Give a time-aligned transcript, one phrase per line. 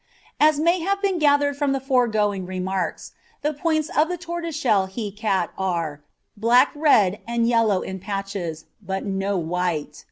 [0.39, 3.11] As may have been gathered from the foregoing remarks,
[3.43, 6.01] the points of the tortoiseshell he cat are,
[6.35, 9.99] black red and yellow in patches, but no white.